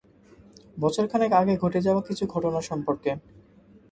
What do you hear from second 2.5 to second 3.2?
সম্পর্কে।